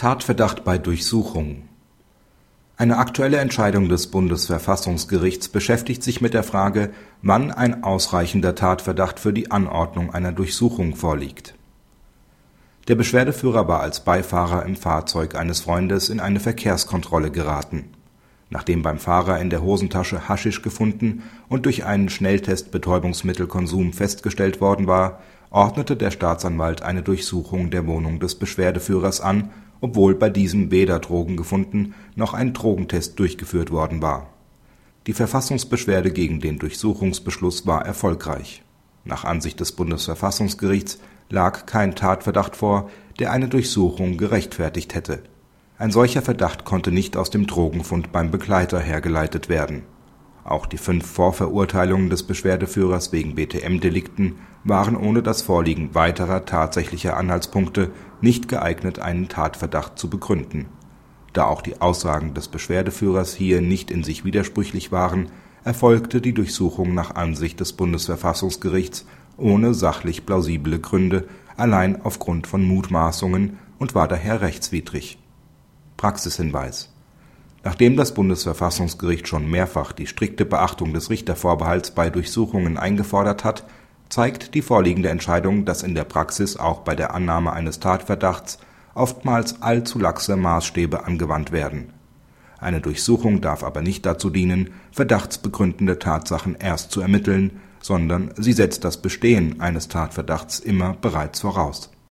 Tatverdacht 0.00 0.64
bei 0.64 0.78
Durchsuchung 0.78 1.64
Eine 2.78 2.96
aktuelle 2.96 3.36
Entscheidung 3.36 3.90
des 3.90 4.06
Bundesverfassungsgerichts 4.06 5.50
beschäftigt 5.50 6.02
sich 6.02 6.22
mit 6.22 6.32
der 6.32 6.42
Frage, 6.42 6.88
wann 7.20 7.50
ein 7.50 7.84
ausreichender 7.84 8.54
Tatverdacht 8.54 9.20
für 9.20 9.34
die 9.34 9.50
Anordnung 9.50 10.14
einer 10.14 10.32
Durchsuchung 10.32 10.96
vorliegt. 10.96 11.54
Der 12.88 12.94
Beschwerdeführer 12.94 13.68
war 13.68 13.80
als 13.80 14.02
Beifahrer 14.02 14.64
im 14.64 14.74
Fahrzeug 14.74 15.34
eines 15.34 15.60
Freundes 15.60 16.08
in 16.08 16.18
eine 16.18 16.40
Verkehrskontrolle 16.40 17.30
geraten. 17.30 17.90
Nachdem 18.48 18.80
beim 18.80 18.98
Fahrer 18.98 19.38
in 19.38 19.50
der 19.50 19.60
Hosentasche 19.60 20.30
Haschisch 20.30 20.62
gefunden 20.62 21.24
und 21.50 21.66
durch 21.66 21.84
einen 21.84 22.08
Schnelltest 22.08 22.70
Betäubungsmittelkonsum 22.70 23.92
festgestellt 23.92 24.62
worden 24.62 24.86
war, 24.86 25.20
ordnete 25.50 25.94
der 25.94 26.10
Staatsanwalt 26.10 26.80
eine 26.80 27.02
Durchsuchung 27.02 27.70
der 27.70 27.86
Wohnung 27.86 28.18
des 28.18 28.36
Beschwerdeführers 28.36 29.20
an, 29.20 29.50
obwohl 29.80 30.14
bei 30.14 30.30
diesem 30.30 30.70
weder 30.70 30.98
Drogen 30.98 31.36
gefunden 31.36 31.94
noch 32.14 32.34
ein 32.34 32.52
Drogentest 32.52 33.18
durchgeführt 33.18 33.70
worden 33.70 34.02
war. 34.02 34.28
Die 35.06 35.12
Verfassungsbeschwerde 35.12 36.12
gegen 36.12 36.40
den 36.40 36.58
Durchsuchungsbeschluss 36.58 37.66
war 37.66 37.86
erfolgreich. 37.86 38.62
Nach 39.04 39.24
Ansicht 39.24 39.58
des 39.60 39.72
Bundesverfassungsgerichts 39.72 40.98
lag 41.30 41.64
kein 41.66 41.94
Tatverdacht 41.94 42.56
vor, 42.56 42.90
der 43.18 43.32
eine 43.32 43.48
Durchsuchung 43.48 44.18
gerechtfertigt 44.18 44.94
hätte. 44.94 45.22
Ein 45.78 45.90
solcher 45.90 46.20
Verdacht 46.20 46.66
konnte 46.66 46.92
nicht 46.92 47.16
aus 47.16 47.30
dem 47.30 47.46
Drogenfund 47.46 48.12
beim 48.12 48.30
Begleiter 48.30 48.78
hergeleitet 48.78 49.48
werden. 49.48 49.82
Auch 50.44 50.66
die 50.66 50.78
fünf 50.78 51.06
Vorverurteilungen 51.06 52.10
des 52.10 52.22
Beschwerdeführers 52.22 53.12
wegen 53.12 53.34
BTM-Delikten 53.34 54.36
waren 54.64 54.96
ohne 54.96 55.22
das 55.22 55.42
Vorliegen 55.42 55.94
weiterer 55.94 56.44
tatsächlicher 56.44 57.16
Anhaltspunkte 57.16 57.90
nicht 58.20 58.48
geeignet, 58.48 58.98
einen 58.98 59.28
Tatverdacht 59.28 59.98
zu 59.98 60.08
begründen. 60.08 60.66
Da 61.32 61.44
auch 61.44 61.62
die 61.62 61.80
Aussagen 61.80 62.34
des 62.34 62.48
Beschwerdeführers 62.48 63.34
hier 63.34 63.60
nicht 63.60 63.90
in 63.90 64.02
sich 64.02 64.24
widersprüchlich 64.24 64.90
waren, 64.90 65.30
erfolgte 65.62 66.20
die 66.20 66.32
Durchsuchung 66.32 66.94
nach 66.94 67.14
Ansicht 67.14 67.60
des 67.60 67.74
Bundesverfassungsgerichts 67.74 69.06
ohne 69.36 69.74
sachlich 69.74 70.26
plausible 70.26 70.78
Gründe, 70.78 71.28
allein 71.56 72.02
aufgrund 72.02 72.46
von 72.46 72.64
Mutmaßungen 72.64 73.58
und 73.78 73.94
war 73.94 74.08
daher 74.08 74.40
rechtswidrig. 74.40 75.18
Praxishinweis 75.96 76.92
Nachdem 77.62 77.96
das 77.96 78.14
Bundesverfassungsgericht 78.14 79.28
schon 79.28 79.50
mehrfach 79.50 79.92
die 79.92 80.06
strikte 80.06 80.46
Beachtung 80.46 80.94
des 80.94 81.10
Richtervorbehalts 81.10 81.90
bei 81.90 82.08
Durchsuchungen 82.08 82.78
eingefordert 82.78 83.44
hat, 83.44 83.64
zeigt 84.08 84.54
die 84.54 84.62
vorliegende 84.62 85.10
Entscheidung, 85.10 85.66
dass 85.66 85.82
in 85.82 85.94
der 85.94 86.04
Praxis 86.04 86.56
auch 86.56 86.80
bei 86.80 86.94
der 86.94 87.14
Annahme 87.14 87.52
eines 87.52 87.78
Tatverdachts 87.78 88.58
oftmals 88.94 89.60
allzu 89.60 89.98
laxe 89.98 90.36
Maßstäbe 90.36 91.04
angewandt 91.04 91.52
werden. 91.52 91.92
Eine 92.58 92.80
Durchsuchung 92.80 93.40
darf 93.40 93.62
aber 93.62 93.82
nicht 93.82 94.04
dazu 94.04 94.30
dienen, 94.30 94.70
verdachtsbegründende 94.92 95.98
Tatsachen 95.98 96.56
erst 96.58 96.92
zu 96.92 97.00
ermitteln, 97.00 97.60
sondern 97.80 98.32
sie 98.36 98.52
setzt 98.52 98.84
das 98.84 99.00
Bestehen 99.00 99.60
eines 99.60 99.88
Tatverdachts 99.88 100.60
immer 100.60 100.94
bereits 100.94 101.40
voraus 101.40 101.90